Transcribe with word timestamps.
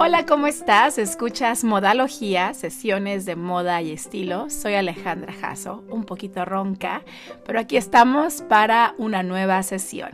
Hola, 0.00 0.26
¿cómo 0.26 0.46
estás? 0.46 0.96
Escuchas 0.96 1.64
Modalogía, 1.64 2.54
sesiones 2.54 3.24
de 3.24 3.34
moda 3.34 3.82
y 3.82 3.90
estilo. 3.90 4.48
Soy 4.48 4.74
Alejandra 4.74 5.32
Jasso, 5.32 5.82
un 5.90 6.04
poquito 6.04 6.44
ronca, 6.44 7.02
pero 7.44 7.58
aquí 7.58 7.76
estamos 7.76 8.42
para 8.42 8.94
una 8.96 9.24
nueva 9.24 9.60
sesión. 9.64 10.10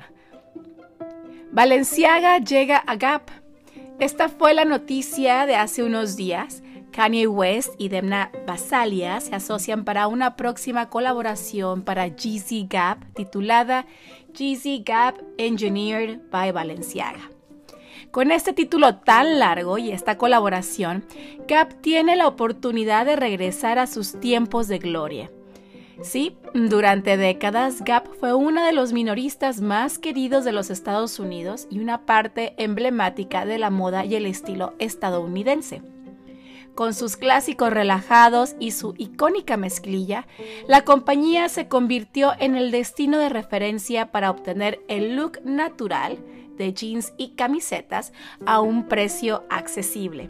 Valenciaga 1.52 2.38
llega 2.38 2.78
a 2.78 2.96
Gap. 2.96 3.28
Esta 4.00 4.30
fue 4.30 4.54
la 4.54 4.64
noticia 4.64 5.44
de 5.44 5.56
hace 5.56 5.82
unos 5.82 6.16
días. 6.16 6.62
Kanye 6.90 7.26
West 7.26 7.74
y 7.76 7.90
Demna 7.90 8.32
Basalia 8.46 9.20
se 9.20 9.34
asocian 9.34 9.84
para 9.84 10.06
una 10.06 10.34
próxima 10.34 10.88
colaboración 10.88 11.82
para 11.82 12.08
Jeezy 12.08 12.66
Gap 12.70 13.04
titulada 13.12 13.84
Jeezy 14.32 14.82
Gap 14.82 15.16
Engineered 15.36 16.20
by 16.30 16.52
Valenciaga. 16.52 17.33
Con 18.14 18.30
este 18.30 18.52
título 18.52 18.94
tan 18.94 19.40
largo 19.40 19.76
y 19.76 19.90
esta 19.90 20.16
colaboración, 20.18 21.04
Gap 21.48 21.74
tiene 21.80 22.14
la 22.14 22.28
oportunidad 22.28 23.06
de 23.06 23.16
regresar 23.16 23.80
a 23.80 23.88
sus 23.88 24.20
tiempos 24.20 24.68
de 24.68 24.78
gloria. 24.78 25.32
Sí, 26.00 26.36
durante 26.54 27.16
décadas 27.16 27.82
Gap 27.82 28.06
fue 28.20 28.32
uno 28.32 28.64
de 28.64 28.72
los 28.72 28.92
minoristas 28.92 29.60
más 29.60 29.98
queridos 29.98 30.44
de 30.44 30.52
los 30.52 30.70
Estados 30.70 31.18
Unidos 31.18 31.66
y 31.70 31.80
una 31.80 32.06
parte 32.06 32.54
emblemática 32.56 33.46
de 33.46 33.58
la 33.58 33.70
moda 33.70 34.04
y 34.04 34.14
el 34.14 34.26
estilo 34.26 34.74
estadounidense. 34.78 35.82
Con 36.76 36.94
sus 36.94 37.16
clásicos 37.16 37.72
relajados 37.72 38.54
y 38.60 38.70
su 38.70 38.94
icónica 38.96 39.56
mezclilla, 39.56 40.28
la 40.68 40.82
compañía 40.82 41.48
se 41.48 41.66
convirtió 41.66 42.32
en 42.38 42.54
el 42.54 42.70
destino 42.70 43.18
de 43.18 43.28
referencia 43.28 44.12
para 44.12 44.30
obtener 44.30 44.80
el 44.86 45.16
look 45.16 45.40
natural 45.44 46.18
de 46.56 46.72
jeans 46.72 47.12
y 47.16 47.30
camisetas 47.30 48.12
a 48.46 48.60
un 48.60 48.88
precio 48.88 49.44
accesible. 49.50 50.28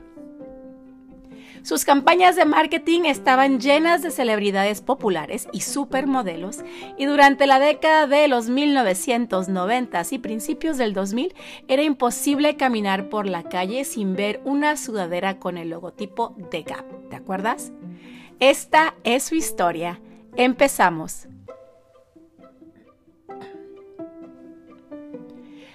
Sus 1.65 1.87
campañas 1.87 2.37
de 2.37 2.45
marketing 2.45 3.07
estaban 3.07 3.59
llenas 3.59 4.03
de 4.03 4.11
celebridades 4.11 4.83
populares 4.83 5.49
y 5.51 5.63
supermodelos 5.63 6.59
y 6.99 7.07
durante 7.07 7.47
la 7.47 7.59
década 7.59 8.07
de 8.07 8.29
los 8.29 8.51
1990 8.51 10.03
y 10.11 10.19
principios 10.19 10.77
del 10.77 10.93
2000 10.93 11.35
era 11.67 11.83
imposible 11.83 12.59
caminar 12.59 13.09
por 13.09 13.27
la 13.27 13.45
calle 13.45 13.85
sin 13.85 14.15
ver 14.15 14.43
una 14.45 14.77
sudadera 14.77 15.39
con 15.39 15.57
el 15.57 15.71
logotipo 15.71 16.35
de 16.51 16.65
Gap. 16.65 16.85
¿Te 17.09 17.17
acuerdas? 17.17 17.73
Esta 18.41 18.95
es 19.03 19.23
su 19.23 19.35
historia. 19.35 20.03
Empezamos. 20.37 21.29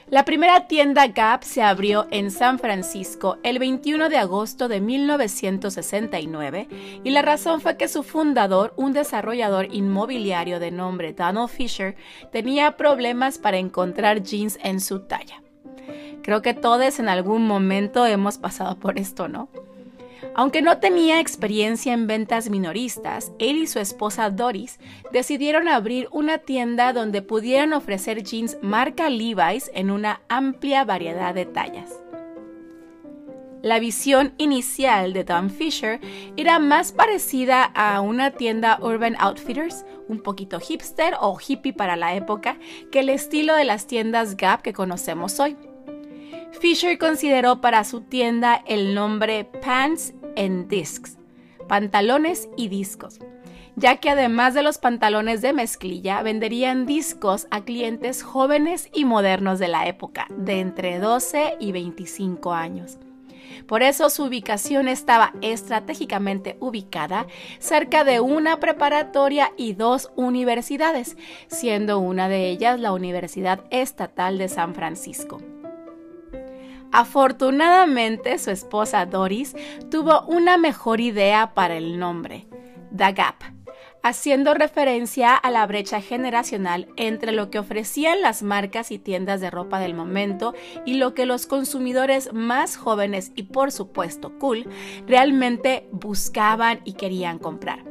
La 0.10 0.26
primera 0.26 0.66
tienda 0.66 1.06
Gap 1.08 1.44
se 1.44 1.62
abrió 1.62 2.08
en 2.10 2.32
San 2.32 2.58
Francisco 2.58 3.38
el 3.44 3.60
21 3.60 4.10
de 4.10 4.18
agosto 4.18 4.68
de 4.68 4.82
1969 4.82 6.68
y 7.04 7.12
la 7.12 7.22
razón 7.22 7.62
fue 7.62 7.78
que 7.78 7.88
su 7.88 8.02
fundador, 8.02 8.74
un 8.76 8.92
desarrollador 8.92 9.68
inmobiliario 9.72 10.60
de 10.60 10.72
nombre 10.72 11.14
Donald 11.14 11.50
Fisher, 11.50 11.96
tenía 12.32 12.76
problemas 12.76 13.38
para 13.38 13.58
encontrar 13.58 14.24
jeans 14.24 14.58
en 14.64 14.82
su 14.82 15.02
talla. 15.02 15.44
Creo 16.24 16.42
que 16.42 16.56
todos 16.56 16.98
en 16.98 17.08
algún 17.08 17.46
momento 17.46 18.08
hemos 18.08 18.40
pasado 18.40 18.80
por 18.80 18.98
esto, 18.98 19.28
¿no? 19.28 19.50
Aunque 20.36 20.62
no 20.62 20.80
tenía 20.80 21.20
experiencia 21.20 21.94
en 21.94 22.08
ventas 22.08 22.50
minoristas, 22.50 23.32
él 23.40 23.58
y 23.58 23.68
su 23.68 23.80
esposa 23.80 24.30
Doris 24.30 24.80
decidieron 25.12 25.68
abrir 25.68 26.08
una 26.12 26.40
tienda 26.40 26.94
donde 26.94 27.22
pudieran 27.22 27.74
ofrecer 27.74 28.24
jeans 28.24 28.58
marca 28.62 29.10
Levi's 29.10 29.72
en 29.74 29.92
una 29.92 30.22
amplia 30.30 30.86
variedad 30.86 31.34
de 31.34 31.46
tallas. 31.46 31.92
La 33.62 33.80
visión 33.80 34.34
inicial 34.38 35.12
de 35.12 35.26
Tom 35.26 35.50
Fisher 35.50 36.00
era 36.38 36.60
más 36.60 36.94
parecida 36.94 37.66
a 37.66 38.00
una 38.00 38.32
tienda 38.32 38.80
Urban 38.82 39.18
Outfitters, 39.20 39.86
un 40.08 40.24
poquito 40.24 40.62
hipster 40.62 41.16
o 41.20 41.38
hippie 41.38 41.74
para 41.74 41.98
la 41.98 42.16
época, 42.16 42.58
que 42.90 43.02
el 43.02 43.10
estilo 43.10 43.56
de 43.56 43.66
las 43.66 43.86
tiendas 43.86 44.38
Gap 44.38 44.62
que 44.62 44.72
conocemos 44.72 45.42
hoy. 45.42 45.58
Fisher 46.52 46.98
consideró 46.98 47.62
para 47.62 47.84
su 47.84 48.02
tienda 48.02 48.64
el 48.68 48.94
nombre 48.94 49.46
Pants 49.46 50.14
and 50.36 50.68
Discs, 50.68 51.18
pantalones 51.68 52.50
y 52.58 52.68
discos, 52.68 53.20
ya 53.76 53.98
que 53.98 54.10
además 54.10 54.54
de 54.54 54.64
los 54.64 54.78
pantalones 54.78 55.42
de 55.42 55.54
mezclilla, 55.54 56.22
venderían 56.22 56.86
discos 56.86 57.48
a 57.52 57.62
clientes 57.62 58.24
jóvenes 58.24 58.90
y 58.94 59.06
modernos 59.06 59.60
de 59.60 59.70
la 59.70 59.88
época, 59.88 60.28
de 60.30 60.60
entre 60.60 61.00
12 61.00 61.56
y 61.60 61.72
25 61.72 62.54
años. 62.54 62.98
Por 63.68 63.84
eso 63.84 64.10
su 64.10 64.24
ubicación 64.24 64.88
estaba 64.88 65.34
estratégicamente 65.42 66.58
ubicada 66.60 67.28
cerca 67.60 68.04
de 68.04 68.20
una 68.20 68.60
preparatoria 68.60 69.54
y 69.58 69.74
dos 69.74 70.12
universidades, 70.16 71.16
siendo 71.48 72.00
una 72.00 72.28
de 72.28 72.50
ellas 72.50 72.80
la 72.80 72.92
Universidad 72.92 73.64
Estatal 73.70 74.38
de 74.38 74.50
San 74.50 74.74
Francisco. 74.74 75.40
Afortunadamente, 76.92 78.40
su 78.40 78.50
esposa 78.50 79.06
Doris 79.06 79.56
tuvo 79.92 80.22
una 80.24 80.58
mejor 80.58 81.02
idea 81.02 81.54
para 81.54 81.78
el 81.78 82.00
nombre, 82.00 82.48
The 82.96 83.14
Gap, 83.14 83.36
haciendo 84.02 84.56
referencia 84.56 85.36
a 85.36 85.52
la 85.52 85.68
brecha 85.68 86.02
generacional 86.02 86.88
entre 86.96 87.32
lo 87.32 87.52
que 87.52 87.60
ofrecían 87.60 88.22
las 88.22 88.42
marcas 88.42 88.90
y 88.92 88.98
tiendas 88.98 89.40
de 89.40 89.52
ropa 89.52 89.80
del 89.80 89.94
momento 89.94 90.56
y 90.84 90.96
lo 90.96 91.14
que 91.14 91.28
los 91.28 91.46
consumidores 91.46 92.34
más 92.34 92.76
jóvenes 92.76 93.34
y 93.36 93.44
por 93.44 93.72
supuesto 93.72 94.38
cool 94.40 94.68
realmente 95.06 95.88
buscaban 95.92 96.82
y 96.86 96.94
querían 96.94 97.38
comprar. 97.38 97.84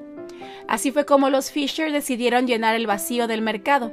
Así 0.67 0.91
fue 0.91 1.07
como 1.07 1.31
los 1.31 1.53
Fisher 1.53 1.93
decidieron 1.93 2.49
llenar 2.49 2.75
el 2.75 2.89
vacío 2.89 3.29
del 3.29 3.43
mercado 3.43 3.93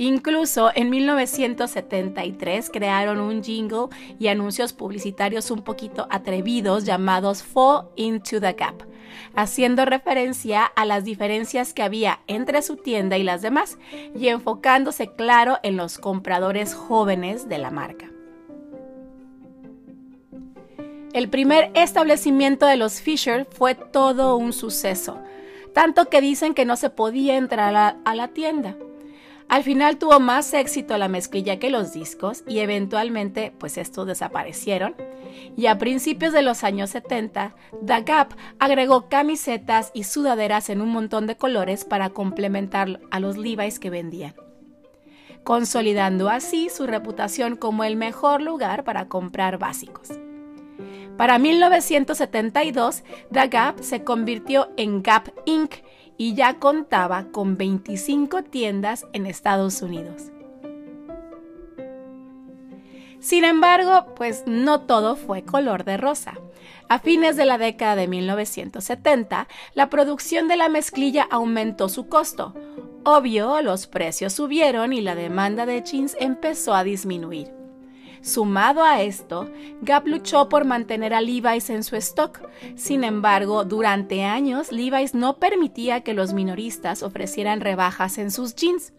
Incluso 0.00 0.70
en 0.74 0.88
1973 0.88 2.70
crearon 2.70 3.20
un 3.20 3.44
jingle 3.44 3.88
y 4.18 4.28
anuncios 4.28 4.72
publicitarios 4.72 5.50
un 5.50 5.60
poquito 5.60 6.06
atrevidos 6.08 6.86
llamados 6.86 7.42
Fall 7.42 7.88
into 7.96 8.40
the 8.40 8.54
Gap, 8.54 8.82
haciendo 9.34 9.84
referencia 9.84 10.64
a 10.64 10.86
las 10.86 11.04
diferencias 11.04 11.74
que 11.74 11.82
había 11.82 12.20
entre 12.28 12.62
su 12.62 12.76
tienda 12.76 13.18
y 13.18 13.24
las 13.24 13.42
demás 13.42 13.76
y 14.18 14.28
enfocándose 14.28 15.12
claro 15.12 15.58
en 15.62 15.76
los 15.76 15.98
compradores 15.98 16.72
jóvenes 16.72 17.50
de 17.50 17.58
la 17.58 17.70
marca. 17.70 18.10
El 21.12 21.28
primer 21.28 21.72
establecimiento 21.74 22.64
de 22.64 22.78
los 22.78 23.02
Fisher 23.02 23.46
fue 23.50 23.74
todo 23.74 24.36
un 24.36 24.54
suceso, 24.54 25.18
tanto 25.74 26.08
que 26.08 26.22
dicen 26.22 26.54
que 26.54 26.64
no 26.64 26.76
se 26.76 26.88
podía 26.88 27.36
entrar 27.36 27.98
a 28.02 28.14
la, 28.14 28.28
tienda. 28.28 28.76
Al 29.50 29.64
final 29.64 29.98
tuvo 29.98 30.20
más 30.20 30.54
éxito 30.54 30.96
la 30.96 31.08
mezclilla 31.08 31.58
que 31.58 31.70
los 31.70 31.92
discos 31.92 32.44
y 32.46 32.60
eventualmente 32.60 33.52
pues 33.58 33.78
estos 33.78 34.06
desaparecieron. 34.06 34.94
Y 35.56 35.66
a 35.66 35.76
principios 35.76 36.32
de 36.32 36.42
los 36.42 36.62
años 36.62 36.90
70, 36.90 37.56
The 37.84 38.02
Gap 38.02 38.36
agregó 38.60 39.08
camisetas 39.08 39.90
y 39.92 40.04
sudaderas 40.04 40.70
en 40.70 40.80
un 40.80 40.90
montón 40.90 41.26
de 41.26 41.36
colores 41.36 41.84
para 41.84 42.10
complementar 42.10 43.00
a 43.10 43.18
los 43.18 43.36
Levi's 43.36 43.80
que 43.80 43.90
vendían, 43.90 44.36
consolidando 45.42 46.28
así 46.28 46.68
su 46.68 46.86
reputación 46.86 47.56
como 47.56 47.82
el 47.82 47.96
mejor 47.96 48.42
lugar 48.42 48.84
para 48.84 49.08
comprar 49.08 49.58
básicos. 49.58 50.10
Para 51.16 51.40
1972, 51.40 53.02
The 53.32 53.48
Gap 53.48 53.82
se 53.82 54.04
convirtió 54.04 54.70
en 54.76 55.02
Gap 55.02 55.32
Inc 55.44 55.74
y 56.20 56.34
ya 56.34 56.58
contaba 56.58 57.28
con 57.32 57.56
25 57.56 58.42
tiendas 58.42 59.06
en 59.14 59.24
Estados 59.24 59.80
Unidos. 59.80 60.24
Sin 63.20 63.42
embargo, 63.42 64.12
pues 64.16 64.42
no 64.44 64.82
todo 64.82 65.16
fue 65.16 65.44
color 65.44 65.84
de 65.84 65.96
rosa. 65.96 66.34
A 66.90 66.98
fines 66.98 67.36
de 67.36 67.46
la 67.46 67.56
década 67.56 67.96
de 67.96 68.06
1970, 68.06 69.48
la 69.72 69.88
producción 69.88 70.46
de 70.46 70.58
la 70.58 70.68
mezclilla 70.68 71.26
aumentó 71.30 71.88
su 71.88 72.06
costo. 72.08 72.54
Obvio, 73.02 73.62
los 73.62 73.86
precios 73.86 74.34
subieron 74.34 74.92
y 74.92 75.00
la 75.00 75.14
demanda 75.14 75.64
de 75.64 75.82
jeans 75.82 76.18
empezó 76.20 76.74
a 76.74 76.84
disminuir. 76.84 77.59
Sumado 78.22 78.84
a 78.84 79.02
esto, 79.02 79.50
Gap 79.80 80.06
luchó 80.06 80.48
por 80.50 80.66
mantener 80.66 81.14
a 81.14 81.22
Levi's 81.22 81.70
en 81.70 81.82
su 81.82 81.96
stock. 81.96 82.40
Sin 82.76 83.02
embargo, 83.02 83.64
durante 83.64 84.24
años 84.24 84.72
Levi's 84.72 85.14
no 85.14 85.38
permitía 85.38 86.02
que 86.02 86.12
los 86.12 86.34
minoristas 86.34 87.02
ofrecieran 87.02 87.60
rebajas 87.60 88.18
en 88.18 88.30
sus 88.30 88.54
jeans. 88.54 88.92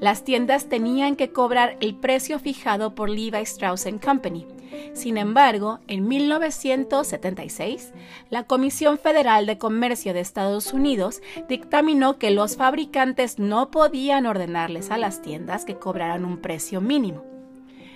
Las 0.00 0.24
tiendas 0.24 0.68
tenían 0.68 1.16
que 1.16 1.32
cobrar 1.32 1.76
el 1.80 1.96
precio 1.96 2.38
fijado 2.38 2.94
por 2.94 3.08
Levi 3.10 3.42
Strauss 3.42 3.86
Company. 4.04 4.46
Sin 4.92 5.16
embargo, 5.16 5.80
en 5.88 6.06
1976, 6.06 7.92
la 8.30 8.44
Comisión 8.44 8.98
Federal 8.98 9.46
de 9.46 9.58
Comercio 9.58 10.14
de 10.14 10.20
Estados 10.20 10.72
Unidos 10.72 11.20
dictaminó 11.48 12.18
que 12.18 12.30
los 12.30 12.56
fabricantes 12.56 13.38
no 13.38 13.70
podían 13.70 14.26
ordenarles 14.26 14.90
a 14.90 14.98
las 14.98 15.20
tiendas 15.20 15.64
que 15.64 15.76
cobraran 15.76 16.24
un 16.24 16.38
precio 16.38 16.80
mínimo. 16.80 17.24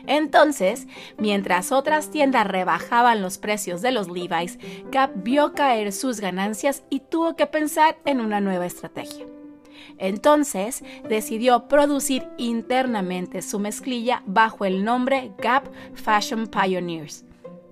Entonces, 0.06 0.87
mientras 1.19 1.73
otras 1.73 2.11
tiendas 2.11 2.47
rebajaban 2.47 3.23
los 3.23 3.38
precios 3.38 3.82
de 3.82 3.93
los 3.93 4.08
Levi's, 4.08 4.58
Gap 4.91 5.11
vio 5.17 5.53
caer 5.53 5.93
sus 5.93 6.20
ganancias 6.20 6.85
y 6.91 7.00
tuvo 7.00 7.37
que 7.37 7.47
pensar 7.47 7.99
en 8.05 8.20
una 8.20 8.41
nueva 8.41 8.67
estrategia. 8.67 9.26
Entonces 9.99 10.85
decidió 11.08 11.69
producir 11.69 12.29
internamente 12.37 13.43
su 13.43 13.58
mezclilla 13.58 14.23
bajo 14.26 14.64
el 14.64 14.85
nombre 14.85 15.32
Gap 15.38 15.69
Fashion 15.94 16.47
Pioneers. 16.47 17.25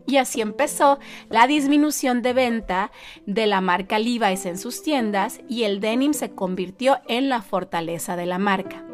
Y 0.07 0.19
así 0.19 0.43
empezó 0.43 0.99
la 1.31 1.47
disminución 1.47 2.21
de 2.21 2.35
venta 2.35 2.93
de 3.27 3.47
la 3.47 3.61
marca 3.61 3.99
Levi's 3.99 4.45
en 4.45 4.59
sus 4.59 4.83
tiendas 4.83 5.41
y 5.49 5.63
el 5.63 5.81
denim 5.81 6.13
se 6.13 6.31
convirtió 6.31 6.99
en 7.09 7.31
la 7.31 7.41
fortaleza 7.41 8.15
de 8.17 8.27
la 8.27 8.39
marca. 8.39 8.85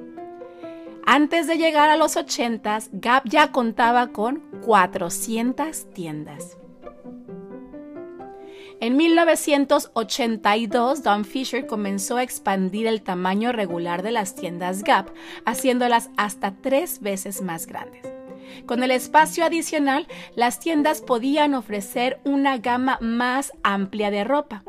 Antes 1.12 1.48
de 1.48 1.58
llegar 1.58 1.90
a 1.90 1.96
los 1.96 2.16
80s, 2.16 2.88
Gap 2.92 3.28
ya 3.28 3.50
contaba 3.50 4.12
con 4.12 4.44
400 4.64 5.92
tiendas. 5.92 6.56
En 8.80 8.96
1982, 8.96 11.02
Don 11.02 11.24
Fisher 11.24 11.66
comenzó 11.66 12.18
a 12.18 12.22
expandir 12.22 12.86
el 12.86 13.02
tamaño 13.02 13.50
regular 13.50 14.04
de 14.04 14.12
las 14.12 14.36
tiendas 14.36 14.84
Gap, 14.84 15.12
haciéndolas 15.44 16.10
hasta 16.16 16.54
tres 16.62 17.00
veces 17.00 17.42
más 17.42 17.66
grandes. 17.66 18.06
Con 18.66 18.84
el 18.84 18.92
espacio 18.92 19.44
adicional, 19.44 20.06
las 20.36 20.60
tiendas 20.60 21.02
podían 21.02 21.54
ofrecer 21.54 22.20
una 22.22 22.58
gama 22.58 22.98
más 23.00 23.52
amplia 23.64 24.12
de 24.12 24.22
ropa. 24.22 24.62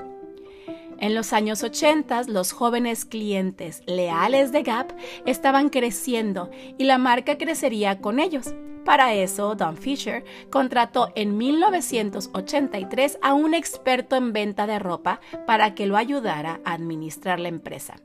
En 1.01 1.15
los 1.15 1.33
años 1.33 1.63
80, 1.63 2.25
los 2.27 2.51
jóvenes 2.51 3.05
clientes 3.05 3.81
leales 3.87 4.51
de 4.51 4.61
Gap 4.61 4.93
estaban 5.25 5.69
creciendo 5.69 6.51
y 6.77 6.83
la 6.83 6.99
marca 6.99 7.39
crecería 7.39 7.99
con 7.99 8.19
ellos. 8.19 8.53
Para 8.85 9.15
eso, 9.15 9.55
Don 9.55 9.77
Fisher 9.77 10.23
contrató 10.51 11.11
en 11.15 11.37
1983 11.37 13.17
a 13.23 13.33
un 13.33 13.55
experto 13.55 14.15
en 14.15 14.31
venta 14.31 14.67
de 14.67 14.77
ropa 14.77 15.21
para 15.47 15.73
que 15.73 15.87
lo 15.87 15.97
ayudara 15.97 16.61
a 16.65 16.73
administrar 16.73 17.39
la 17.39 17.49
empresa. 17.49 17.95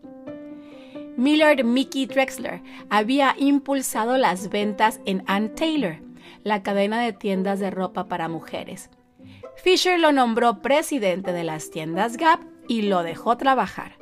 Millard 1.18 1.64
Mickey 1.64 2.06
Drexler 2.06 2.62
había 2.88 3.34
impulsado 3.36 4.16
las 4.16 4.48
ventas 4.48 5.00
en 5.04 5.22
Ann 5.26 5.54
Taylor, 5.54 5.98
la 6.44 6.62
cadena 6.62 6.98
de 7.02 7.12
tiendas 7.12 7.60
de 7.60 7.70
ropa 7.70 8.08
para 8.08 8.28
mujeres. 8.28 8.88
Fisher 9.62 10.00
lo 10.00 10.12
nombró 10.12 10.62
presidente 10.62 11.32
de 11.32 11.44
las 11.44 11.70
tiendas 11.70 12.16
Gap 12.16 12.55
y 12.68 12.82
lo 12.82 13.02
dejó 13.02 13.36
trabajar. 13.36 13.96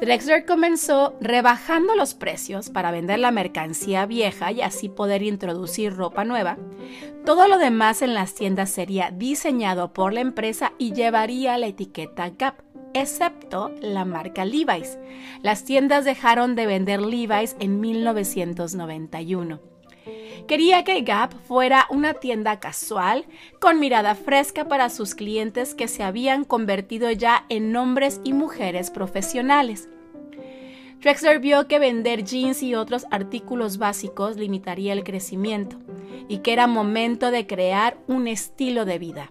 Drexler 0.00 0.44
comenzó 0.44 1.16
rebajando 1.22 1.96
los 1.96 2.12
precios 2.12 2.68
para 2.68 2.90
vender 2.90 3.18
la 3.18 3.30
mercancía 3.30 4.04
vieja 4.04 4.52
y 4.52 4.60
así 4.60 4.90
poder 4.90 5.22
introducir 5.22 5.96
ropa 5.96 6.22
nueva. 6.24 6.58
Todo 7.24 7.48
lo 7.48 7.56
demás 7.56 8.02
en 8.02 8.12
las 8.12 8.34
tiendas 8.34 8.70
sería 8.70 9.10
diseñado 9.10 9.94
por 9.94 10.12
la 10.12 10.20
empresa 10.20 10.74
y 10.76 10.92
llevaría 10.92 11.56
la 11.56 11.68
etiqueta 11.68 12.28
Gap, 12.28 12.62
excepto 12.92 13.72
la 13.80 14.04
marca 14.04 14.44
Levi's. 14.44 14.98
Las 15.42 15.64
tiendas 15.64 16.04
dejaron 16.04 16.56
de 16.56 16.66
vender 16.66 17.00
Levi's 17.00 17.56
en 17.58 17.80
1991. 17.80 19.75
Quería 20.46 20.84
que 20.84 21.00
Gap 21.02 21.32
fuera 21.46 21.86
una 21.90 22.14
tienda 22.14 22.60
casual, 22.60 23.24
con 23.60 23.80
mirada 23.80 24.14
fresca 24.14 24.68
para 24.68 24.90
sus 24.90 25.14
clientes 25.14 25.74
que 25.74 25.88
se 25.88 26.02
habían 26.02 26.44
convertido 26.44 27.10
ya 27.10 27.44
en 27.48 27.74
hombres 27.76 28.20
y 28.24 28.32
mujeres 28.32 28.90
profesionales. 28.90 29.88
Drexler 31.00 31.40
vio 31.40 31.68
que 31.68 31.78
vender 31.78 32.24
jeans 32.24 32.62
y 32.62 32.74
otros 32.74 33.06
artículos 33.10 33.78
básicos 33.78 34.36
limitaría 34.36 34.92
el 34.92 35.04
crecimiento 35.04 35.76
y 36.28 36.38
que 36.38 36.52
era 36.52 36.66
momento 36.66 37.30
de 37.30 37.46
crear 37.46 37.96
un 38.06 38.26
estilo 38.28 38.84
de 38.84 38.98
vida. 38.98 39.28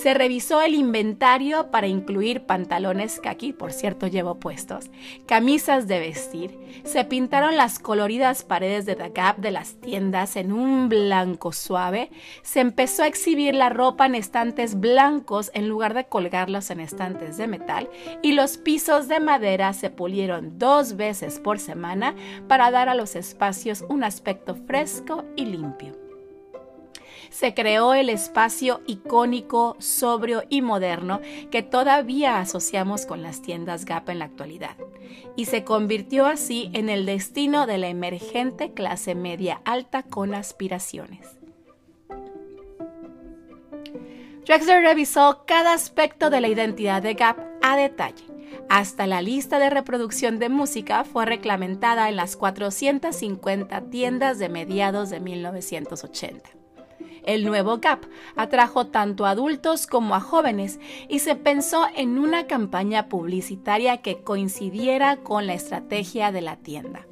Se 0.00 0.14
revisó 0.14 0.62
el 0.62 0.76
inventario 0.76 1.72
para 1.72 1.88
incluir 1.88 2.42
pantalones 2.42 3.18
que 3.18 3.28
aquí, 3.28 3.52
por 3.52 3.72
cierto, 3.72 4.06
llevo 4.06 4.36
puestos, 4.36 4.92
camisas 5.26 5.88
de 5.88 5.98
vestir. 5.98 6.56
Se 6.84 7.04
pintaron 7.04 7.56
las 7.56 7.80
coloridas 7.80 8.44
paredes 8.44 8.86
de 8.86 8.94
The 8.94 9.08
Gap 9.08 9.38
de 9.38 9.50
las 9.50 9.74
tiendas 9.80 10.36
en 10.36 10.52
un 10.52 10.88
blanco 10.88 11.50
suave. 11.50 12.12
Se 12.42 12.60
empezó 12.60 13.02
a 13.02 13.08
exhibir 13.08 13.56
la 13.56 13.70
ropa 13.70 14.06
en 14.06 14.14
estantes 14.14 14.78
blancos 14.78 15.50
en 15.52 15.68
lugar 15.68 15.94
de 15.94 16.04
colgarlos 16.04 16.70
en 16.70 16.78
estantes 16.78 17.36
de 17.36 17.48
metal. 17.48 17.90
Y 18.22 18.32
los 18.32 18.56
pisos 18.56 19.08
de 19.08 19.18
madera 19.18 19.72
se 19.72 19.90
pulieron 19.90 20.60
dos 20.60 20.94
veces 20.94 21.40
por 21.40 21.58
semana 21.58 22.14
para 22.46 22.70
dar 22.70 22.88
a 22.88 22.94
los 22.94 23.16
espacios 23.16 23.84
un 23.88 24.04
aspecto 24.04 24.54
fresco 24.54 25.24
y 25.34 25.46
limpio 25.46 26.07
se 27.30 27.54
creó 27.54 27.94
el 27.94 28.08
espacio 28.08 28.80
icónico, 28.86 29.76
sobrio 29.78 30.42
y 30.48 30.62
moderno 30.62 31.20
que 31.50 31.62
todavía 31.62 32.40
asociamos 32.40 33.06
con 33.06 33.22
las 33.22 33.42
tiendas 33.42 33.84
Gap 33.84 34.08
en 34.10 34.20
la 34.20 34.26
actualidad, 34.26 34.76
y 35.36 35.46
se 35.46 35.64
convirtió 35.64 36.26
así 36.26 36.70
en 36.72 36.88
el 36.88 37.06
destino 37.06 37.66
de 37.66 37.78
la 37.78 37.88
emergente 37.88 38.72
clase 38.72 39.14
media 39.14 39.60
alta 39.64 40.02
con 40.02 40.34
aspiraciones. 40.34 41.38
Drexler 44.46 44.82
revisó 44.82 45.44
cada 45.46 45.74
aspecto 45.74 46.30
de 46.30 46.40
la 46.40 46.48
identidad 46.48 47.02
de 47.02 47.12
Gap 47.12 47.38
a 47.60 47.76
detalle. 47.76 48.24
Hasta 48.70 49.06
la 49.06 49.20
lista 49.20 49.58
de 49.58 49.68
reproducción 49.68 50.38
de 50.38 50.48
música 50.48 51.04
fue 51.04 51.26
reclamentada 51.26 52.08
en 52.08 52.16
las 52.16 52.36
450 52.36 53.90
tiendas 53.90 54.38
de 54.38 54.48
mediados 54.48 55.10
de 55.10 55.20
1980. 55.20 56.57
El 57.28 57.44
nuevo 57.44 57.76
Gap 57.76 58.06
atrajo 58.36 58.86
tanto 58.86 59.26
a 59.26 59.30
adultos 59.32 59.86
como 59.86 60.14
a 60.14 60.20
jóvenes 60.20 60.80
y 61.10 61.18
se 61.18 61.36
pensó 61.36 61.86
en 61.94 62.18
una 62.18 62.46
campaña 62.46 63.10
publicitaria 63.10 63.98
que 63.98 64.22
coincidiera 64.22 65.18
con 65.18 65.46
la 65.46 65.52
estrategia 65.52 66.32
de 66.32 66.40
la 66.40 66.56
tienda. 66.56 67.06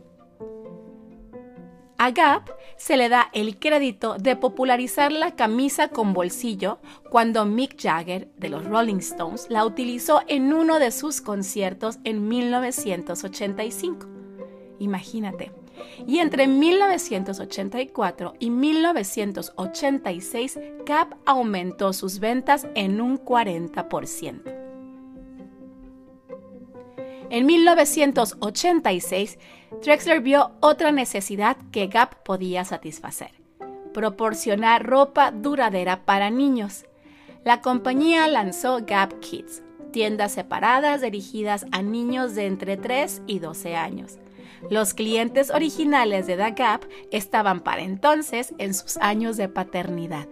A 1.98 2.12
Gap 2.12 2.48
se 2.78 2.96
le 2.96 3.10
da 3.10 3.28
el 3.34 3.58
crédito 3.58 4.16
de 4.16 4.36
popularizar 4.36 5.12
la 5.12 5.36
camisa 5.36 5.88
con 5.88 6.14
bolsillo 6.14 6.78
cuando 7.10 7.44
Mick 7.44 7.78
Jagger 7.78 8.30
de 8.38 8.48
los 8.48 8.64
Rolling 8.64 9.00
Stones 9.00 9.48
la 9.50 9.66
utilizó 9.66 10.22
en 10.28 10.54
uno 10.54 10.78
de 10.78 10.92
sus 10.92 11.20
conciertos 11.20 11.98
en 12.04 12.26
1985. 12.26 14.06
Imagínate, 14.78 15.52
y 16.06 16.18
entre 16.18 16.46
1984 16.46 18.34
y 18.38 18.50
1986 18.50 20.58
Gap 20.84 21.16
aumentó 21.24 21.92
sus 21.92 22.20
ventas 22.20 22.66
en 22.74 23.00
un 23.00 23.18
40%. 23.18 24.66
En 27.28 27.44
1986, 27.44 29.38
Drexler 29.82 30.20
vio 30.20 30.52
otra 30.60 30.92
necesidad 30.92 31.56
que 31.72 31.88
Gap 31.88 32.22
podía 32.22 32.64
satisfacer, 32.64 33.32
proporcionar 33.92 34.86
ropa 34.86 35.32
duradera 35.32 36.04
para 36.04 36.30
niños. 36.30 36.84
La 37.44 37.62
compañía 37.62 38.28
lanzó 38.28 38.78
Gap 38.86 39.18
Kids, 39.18 39.64
tiendas 39.92 40.32
separadas 40.32 41.00
dirigidas 41.00 41.66
a 41.72 41.82
niños 41.82 42.36
de 42.36 42.46
entre 42.46 42.76
3 42.76 43.22
y 43.26 43.40
12 43.40 43.74
años. 43.74 44.18
Los 44.70 44.94
clientes 44.94 45.50
originales 45.50 46.26
de 46.26 46.36
The 46.36 46.52
Gap 46.52 46.86
estaban 47.10 47.60
para 47.60 47.82
entonces 47.82 48.54
en 48.58 48.72
sus 48.74 48.96
años 48.96 49.36
de 49.36 49.48
paternidad. 49.48 50.26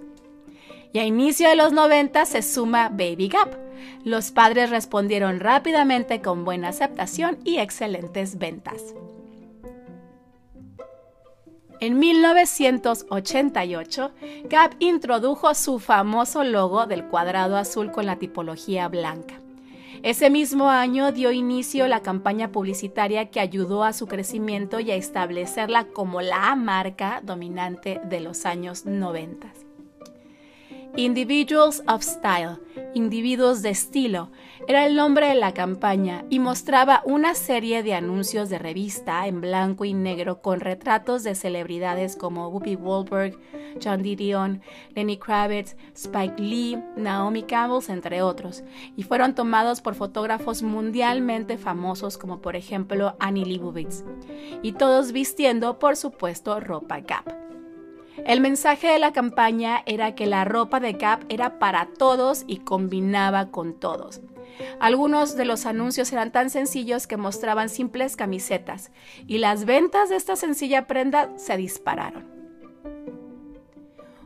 Y 0.93 0.99
a 0.99 1.05
inicio 1.05 1.49
de 1.49 1.57
los 1.57 1.73
90 1.73 2.25
se 2.25 2.43
suma 2.43 2.89
Baby 2.89 3.29
Gap. 3.29 3.57
Los 4.05 4.31
padres 4.31 4.71
respondieron 4.71 5.41
rápidamente 5.41 6.23
con 6.23 6.45
buena 6.45 6.69
aceptación 6.69 7.39
y 7.45 7.59
excelentes 7.59 8.39
ventas. 8.39 8.95
En 11.81 11.99
1988, 11.99 14.13
Gap 14.45 14.75
introdujo 14.79 15.53
su 15.55 15.81
famoso 15.81 16.45
logo 16.45 16.87
del 16.87 17.05
cuadrado 17.05 17.57
azul 17.57 17.91
con 17.91 18.07
la 18.07 18.17
tipología 18.17 18.89
blanca. 18.89 19.44
Ese 20.05 20.29
mismo 20.29 20.69
año 20.69 21.13
dio 21.13 21.33
inicio 21.33 21.89
la 21.89 22.03
campaña 22.03 22.53
publicitaria 22.53 23.31
que 23.31 23.41
ayudó 23.41 23.85
a 23.85 23.95
su 23.95 24.07
crecimiento 24.07 24.79
y 24.79 24.91
a 24.91 24.97
establecerla 24.97 25.87
como 25.87 26.21
la 26.21 26.55
marca 26.57 27.23
dominante 27.25 28.03
de 28.05 28.21
los 28.21 28.45
años 28.45 28.85
90. 28.85 29.64
Individuals 30.97 31.83
of 31.89 32.05
Style, 32.05 32.61
individuos 32.95 33.63
de 33.63 33.71
estilo, 33.71 34.31
era 34.69 34.87
el 34.87 34.95
nombre 34.95 35.27
de 35.27 35.35
la 35.35 35.53
campaña 35.53 36.25
y 36.31 36.39
mostraba 36.39 37.03
una 37.05 37.35
serie 37.35 37.83
de 37.83 37.95
anuncios 37.95 38.49
de 38.49 38.61
revista 38.61 39.27
en 39.27 39.41
blanco 39.41 39.85
y 39.85 39.93
negro 39.93 40.41
con 40.41 40.61
retratos 40.61 41.25
de 41.25 41.35
celebridades 41.35 42.15
como 42.15 42.47
Whoopi 42.47 42.77
Goldberg, 42.77 43.37
John 43.83 44.03
Didion, 44.03 44.63
Lenny 44.95 45.19
Kravitz, 45.19 45.77
Spike 45.97 46.41
Lee, 46.41 46.79
Naomi 46.97 47.43
Campbell, 47.43 47.93
entre 47.93 48.23
otros, 48.23 48.63
y 48.97 49.03
fueron 49.03 49.35
tomados 49.35 49.81
por 49.81 49.97
fotógrafos 49.97 50.63
mundialmente 50.63 51.59
famosos 51.59 52.19
como 52.19 52.41
por 52.41 52.55
ejemplo 52.55 53.17
Annie 53.19 53.45
Leibovitz, 53.45 54.05
y 54.63 54.75
todos 54.75 55.11
vistiendo 55.11 55.81
por 55.81 55.97
supuesto 55.97 56.61
ropa 56.61 57.01
Gap. 57.01 57.44
El 58.17 58.41
mensaje 58.41 58.87
de 58.89 58.99
la 58.99 59.13
campaña 59.13 59.83
era 59.87 60.15
que 60.15 60.27
la 60.27 60.45
ropa 60.45 60.79
de 60.79 60.93
Gap 60.93 61.25
era 61.29 61.59
para 61.59 61.87
todos 61.87 62.45
y 62.47 62.59
combinaba 62.59 63.51
con 63.51 63.75
todos. 63.75 64.21
Algunos 64.79 65.37
de 65.37 65.45
los 65.45 65.67
anuncios 65.67 66.13
eran 66.13 66.31
tan 66.31 66.49
sencillos 66.49 67.09
que 67.09 67.17
mostraban 67.17 67.69
simples 67.69 68.15
camisetas 68.17 68.93
y 69.27 69.39
las 69.39 69.65
ventas 69.65 70.11
de 70.11 70.17
esta 70.17 70.37
sencilla 70.37 70.87
prenda 70.87 71.31
se 71.37 71.57
dispararon. 71.57 72.33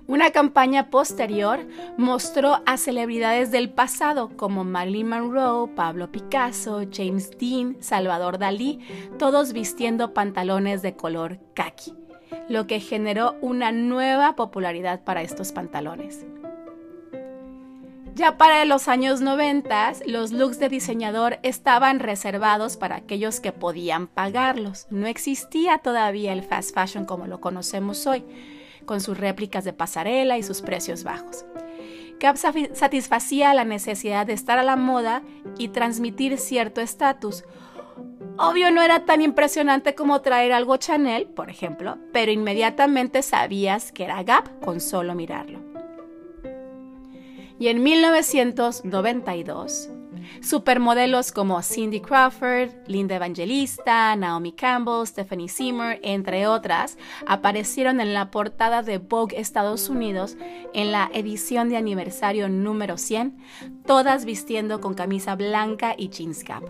Una 0.06 0.30
campaña 0.30 0.90
posterior 0.90 1.66
mostró 1.96 2.60
a 2.66 2.76
celebridades 2.76 3.50
del 3.50 3.70
pasado 3.70 4.30
como 4.36 4.64
Marilyn 4.64 5.08
Monroe, 5.08 5.68
Pablo 5.74 6.10
Picasso, 6.10 6.82
James 6.90 7.30
Dean, 7.38 7.76
Salvador 7.80 8.38
Dalí, 8.38 8.80
todos 9.18 9.52
vistiendo 9.52 10.14
pantalones 10.14 10.82
de 10.82 10.94
color 10.96 11.38
khaki 11.54 11.94
lo 12.48 12.66
que 12.66 12.80
generó 12.80 13.36
una 13.40 13.72
nueva 13.72 14.36
popularidad 14.36 15.02
para 15.04 15.22
estos 15.22 15.52
pantalones. 15.52 16.24
Ya 18.18 18.36
para 18.36 18.64
los 18.64 18.88
años 18.88 19.20
90, 19.20 19.92
los 20.06 20.32
looks 20.32 20.58
de 20.58 20.68
diseñador 20.68 21.38
estaban 21.44 22.00
reservados 22.00 22.76
para 22.76 22.96
aquellos 22.96 23.38
que 23.38 23.52
podían 23.52 24.08
pagarlos. 24.08 24.88
No 24.90 25.06
existía 25.06 25.78
todavía 25.78 26.32
el 26.32 26.42
fast 26.42 26.74
fashion 26.74 27.04
como 27.04 27.28
lo 27.28 27.40
conocemos 27.40 28.08
hoy, 28.08 28.24
con 28.86 29.00
sus 29.00 29.16
réplicas 29.18 29.62
de 29.64 29.72
pasarela 29.72 30.36
y 30.36 30.42
sus 30.42 30.62
precios 30.62 31.04
bajos. 31.04 31.44
Gap 32.18 32.36
satisfacía 32.36 33.54
la 33.54 33.64
necesidad 33.64 34.26
de 34.26 34.32
estar 34.32 34.58
a 34.58 34.64
la 34.64 34.74
moda 34.74 35.22
y 35.56 35.68
transmitir 35.68 36.38
cierto 36.38 36.80
estatus, 36.80 37.44
Obvio 38.40 38.70
no 38.70 38.82
era 38.82 39.04
tan 39.04 39.20
impresionante 39.20 39.96
como 39.96 40.20
traer 40.20 40.52
algo 40.52 40.76
Chanel, 40.76 41.26
por 41.26 41.50
ejemplo, 41.50 41.98
pero 42.12 42.30
inmediatamente 42.30 43.22
sabías 43.22 43.90
que 43.90 44.04
era 44.04 44.22
Gap 44.22 44.60
con 44.60 44.80
solo 44.80 45.16
mirarlo. 45.16 45.58
Y 47.58 47.66
en 47.66 47.82
1992, 47.82 49.90
supermodelos 50.40 51.32
como 51.32 51.60
Cindy 51.62 52.00
Crawford, 52.00 52.70
Linda 52.86 53.16
Evangelista, 53.16 54.14
Naomi 54.14 54.52
Campbell, 54.52 55.04
Stephanie 55.04 55.48
Seymour, 55.48 55.98
entre 56.02 56.46
otras, 56.46 56.96
aparecieron 57.26 58.00
en 58.00 58.14
la 58.14 58.30
portada 58.30 58.82
de 58.82 58.98
Vogue 58.98 59.40
Estados 59.40 59.88
Unidos 59.88 60.36
en 60.74 60.92
la 60.92 61.10
edición 61.12 61.70
de 61.70 61.76
aniversario 61.76 62.48
número 62.48 62.96
100, 62.96 63.36
todas 63.84 64.24
vistiendo 64.24 64.80
con 64.80 64.94
camisa 64.94 65.34
blanca 65.34 65.96
y 65.98 66.10
jeans 66.10 66.44
cap. 66.44 66.62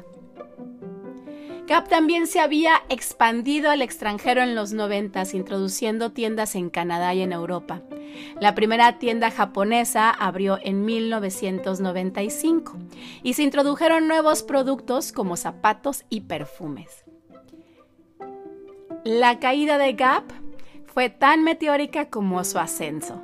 Gap 1.68 1.87
también 1.87 2.26
se 2.26 2.40
había 2.40 2.82
expandido 2.88 3.70
al 3.70 3.82
extranjero 3.82 4.40
en 4.40 4.54
los 4.54 4.72
90, 4.72 5.22
introduciendo 5.34 6.12
tiendas 6.12 6.54
en 6.54 6.70
Canadá 6.70 7.12
y 7.12 7.20
en 7.20 7.30
Europa. 7.30 7.82
La 8.40 8.54
primera 8.54 8.98
tienda 8.98 9.30
japonesa 9.30 10.08
abrió 10.08 10.58
en 10.62 10.87
1995 10.87 12.78
y 13.22 13.34
se 13.34 13.42
introdujeron 13.42 14.08
nuevos 14.08 14.42
productos 14.42 15.12
como 15.12 15.37
zapatos 15.37 16.06
y 16.08 16.22
perfumes. 16.22 17.04
La 19.04 19.38
caída 19.38 19.76
de 19.76 19.92
Gap 19.92 20.25
fue 20.87 21.10
tan 21.10 21.44
meteórica 21.44 22.08
como 22.08 22.42
su 22.44 22.58
ascenso. 22.58 23.22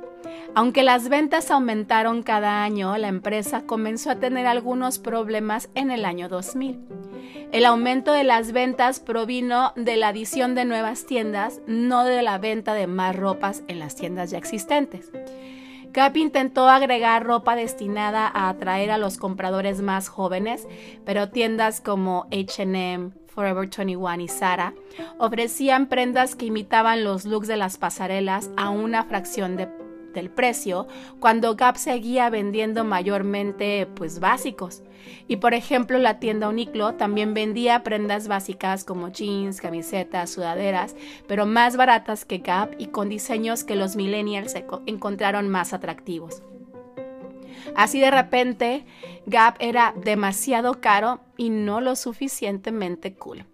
Aunque 0.53 0.83
las 0.83 1.09
ventas 1.09 1.49
aumentaron 1.49 2.21
cada 2.21 2.63
año, 2.63 2.95
la 2.97 3.07
empresa 3.07 3.65
comenzó 3.65 4.11
a 4.11 4.19
tener 4.19 4.45
algunos 4.45 4.99
problemas 4.99 5.69
en 5.73 5.89
el 5.89 6.05
año 6.05 6.29
2000. 6.29 7.04
El 7.51 7.65
aumento 7.65 8.11
de 8.11 8.23
las 8.23 8.51
ventas 8.51 8.99
provino 8.99 9.73
de 9.75 9.95
la 9.97 10.09
adición 10.09 10.55
de 10.55 10.65
nuevas 10.65 11.05
tiendas, 11.05 11.61
no 11.67 12.03
de 12.03 12.21
la 12.21 12.37
venta 12.37 12.73
de 12.73 12.87
más 12.87 13.15
ropas 13.15 13.63
en 13.67 13.79
las 13.79 13.95
tiendas 13.95 14.31
ya 14.31 14.37
existentes. 14.37 15.11
Gap 15.91 16.17
intentó 16.17 16.67
agregar 16.67 17.23
ropa 17.23 17.55
destinada 17.55 18.27
a 18.27 18.49
atraer 18.49 18.91
a 18.91 18.97
los 18.97 19.17
compradores 19.17 19.81
más 19.81 20.09
jóvenes, 20.09 20.67
pero 21.05 21.29
tiendas 21.29 21.79
como 21.79 22.27
HM, 22.31 23.11
Forever 23.27 23.69
21 23.69 24.21
y 24.21 24.27
Zara 24.27 24.73
ofrecían 25.19 25.87
prendas 25.87 26.35
que 26.35 26.47
imitaban 26.47 27.03
los 27.03 27.25
looks 27.25 27.47
de 27.47 27.57
las 27.57 27.77
pasarelas 27.77 28.49
a 28.57 28.69
una 28.69 29.03
fracción 29.03 29.57
de 29.57 29.67
del 30.15 30.31
precio 30.31 30.87
cuando 31.19 31.55
Gap 31.55 31.77
seguía 31.77 32.31
vendiendo 32.31 32.83
mayormente 32.83 33.87
pues 33.93 34.19
básicos. 34.19 34.81
Y 35.27 35.35
por 35.35 35.53
ejemplo 35.53 35.99
la 35.99 36.19
tienda 36.19 36.49
Uniqlo 36.49 36.95
también 36.95 37.35
vendía 37.35 37.83
prendas 37.83 38.27
básicas 38.27 38.83
como 38.83 39.09
jeans, 39.09 39.61
camisetas, 39.61 40.31
sudaderas, 40.31 40.95
pero 41.27 41.45
más 41.45 41.77
baratas 41.77 42.25
que 42.25 42.39
Gap 42.39 42.73
y 42.79 42.87
con 42.87 43.09
diseños 43.09 43.63
que 43.63 43.75
los 43.75 43.95
millennials 43.95 44.55
encontraron 44.87 45.49
más 45.49 45.73
atractivos. 45.73 46.41
Así 47.75 47.99
de 47.99 48.11
repente, 48.11 48.85
Gap 49.25 49.57
era 49.59 49.93
demasiado 49.95 50.79
caro 50.81 51.19
y 51.37 51.49
no 51.49 51.81
lo 51.81 51.95
suficientemente 51.95 53.13
cool. 53.15 53.45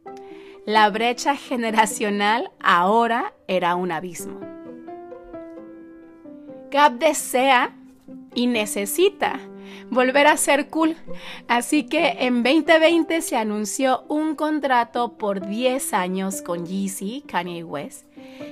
La 0.65 0.89
brecha 0.89 1.35
generacional 1.35 2.51
ahora 2.59 3.33
era 3.47 3.75
un 3.75 3.91
abismo. 3.91 4.39
Gap 6.71 6.93
desea 6.93 7.75
y 8.33 8.47
necesita 8.47 9.39
volver 9.89 10.27
a 10.27 10.37
ser 10.37 10.69
cool. 10.69 10.95
Así 11.49 11.83
que 11.83 12.15
en 12.19 12.43
2020 12.43 13.21
se 13.21 13.35
anunció 13.35 14.05
un 14.07 14.35
contrato 14.35 15.17
por 15.17 15.45
10 15.45 15.93
años 15.93 16.41
con 16.41 16.65
Yeezy, 16.65 17.25
Kanye 17.27 17.65
West, 17.65 18.05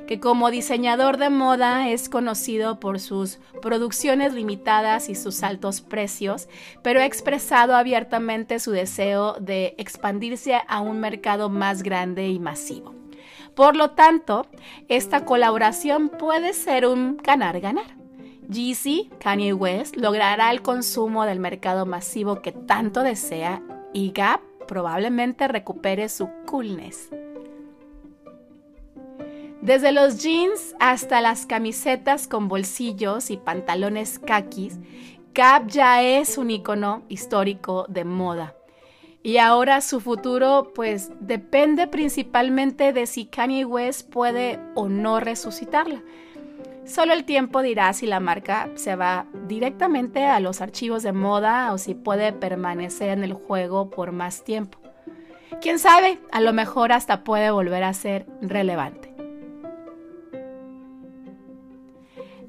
que 0.05 0.19
como 0.19 0.51
diseñador 0.51 1.15
de 1.15 1.29
moda 1.29 1.89
es 1.89 2.09
conocido 2.09 2.79
por 2.81 2.99
sus 2.99 3.39
producciones 3.61 4.33
limitadas 4.33 5.07
y 5.07 5.15
sus 5.15 5.41
altos 5.41 5.79
precios, 5.79 6.49
pero 6.83 6.99
ha 6.99 7.05
expresado 7.05 7.73
abiertamente 7.73 8.59
su 8.59 8.71
deseo 8.71 9.35
de 9.39 9.75
expandirse 9.77 10.59
a 10.67 10.81
un 10.81 10.99
mercado 10.99 11.49
más 11.49 11.83
grande 11.83 12.27
y 12.27 12.37
masivo. 12.37 12.93
Por 13.55 13.75
lo 13.77 13.91
tanto, 13.91 14.45
esta 14.89 15.25
colaboración 15.25 16.09
puede 16.09 16.53
ser 16.53 16.85
un 16.85 17.17
ganar-ganar. 17.17 17.98
Yeezy, 18.51 19.11
Kanye 19.19 19.53
West, 19.53 19.95
logrará 19.95 20.49
el 20.51 20.63
consumo 20.63 21.25
del 21.25 21.39
mercado 21.39 21.85
masivo 21.85 22.41
que 22.41 22.51
tanto 22.51 23.03
desea 23.03 23.61
y 23.93 24.11
Gap 24.11 24.41
probablemente 24.67 25.47
recupere 25.47 26.09
su 26.09 26.29
coolness. 26.47 27.09
Desde 29.61 29.91
los 29.91 30.23
jeans 30.23 30.75
hasta 30.79 31.21
las 31.21 31.45
camisetas 31.45 32.27
con 32.27 32.47
bolsillos 32.47 33.29
y 33.29 33.37
pantalones 33.37 34.17
kakis, 34.17 34.79
Gap 35.35 35.67
ya 35.67 36.01
es 36.01 36.39
un 36.39 36.49
icono 36.49 37.03
histórico 37.07 37.85
de 37.87 38.03
moda. 38.03 38.55
Y 39.21 39.37
ahora 39.37 39.81
su 39.81 39.99
futuro 39.99 40.71
pues 40.73 41.11
depende 41.19 41.85
principalmente 41.85 42.93
de 42.93 43.05
si 43.05 43.25
Kanye 43.25 43.65
West 43.65 44.09
puede 44.09 44.59
o 44.75 44.87
no 44.87 45.19
resucitarla. 45.19 46.01
Solo 46.85 47.13
el 47.13 47.23
tiempo 47.23 47.61
dirá 47.61 47.93
si 47.93 48.07
la 48.07 48.19
marca 48.19 48.69
se 48.75 48.95
va 48.95 49.25
directamente 49.47 50.25
a 50.25 50.39
los 50.39 50.61
archivos 50.61 51.03
de 51.03 51.13
moda 51.13 51.71
o 51.71 51.77
si 51.77 51.93
puede 51.93 52.33
permanecer 52.33 53.09
en 53.09 53.23
el 53.23 53.33
juego 53.33 53.89
por 53.89 54.11
más 54.11 54.43
tiempo. 54.43 54.79
Quién 55.61 55.77
sabe, 55.77 56.19
a 56.31 56.41
lo 56.41 56.53
mejor 56.53 56.91
hasta 56.91 57.23
puede 57.23 57.51
volver 57.51 57.83
a 57.83 57.93
ser 57.93 58.25
relevante. 58.41 59.13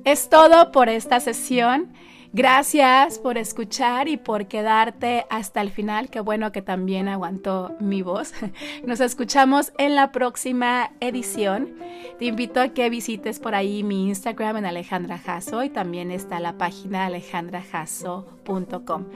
Es 0.05 0.31
todo 0.31 0.73
por 0.73 0.89
esta 0.89 1.21
sesión. 1.21 1.93
Gracias 2.33 3.19
por 3.19 3.39
escuchar 3.39 4.07
y 4.07 4.17
por 4.17 4.47
quedarte 4.47 5.27
hasta 5.31 5.61
el 5.61 5.71
final. 5.71 6.11
Qué 6.11 6.21
bueno 6.21 6.53
que 6.53 6.63
también 6.63 7.09
aguantó 7.09 7.75
mi 7.81 8.03
voz. 8.03 8.33
Nos 8.87 9.01
escuchamos 9.01 9.73
en 9.79 9.97
la 9.97 10.13
próxima 10.13 10.93
edición. 11.01 11.75
Te 12.21 12.27
invito 12.27 12.61
a 12.61 12.69
que 12.69 12.89
visites 12.89 13.41
por 13.41 13.57
ahí 13.57 13.83
mi 13.83 14.07
Instagram 14.09 14.59
en 14.59 14.67
Alejandra 14.67 15.19
Jasso 15.19 15.65
y 15.65 15.71
también 15.71 16.13
está 16.13 16.39
la 16.39 16.57
página 16.57 17.07
alejandrajasso.com. 17.07 19.07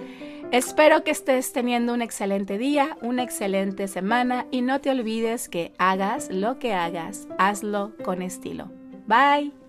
Espero 0.50 1.04
que 1.04 1.12
estés 1.12 1.52
teniendo 1.52 1.94
un 1.94 2.02
excelente 2.02 2.58
día, 2.58 2.96
una 3.00 3.22
excelente 3.22 3.86
semana 3.86 4.46
y 4.50 4.62
no 4.62 4.80
te 4.80 4.90
olvides 4.90 5.48
que 5.48 5.72
hagas 5.78 6.30
lo 6.30 6.58
que 6.58 6.74
hagas, 6.74 7.28
hazlo 7.38 7.92
con 8.04 8.22
estilo. 8.22 8.72
Bye. 9.06 9.63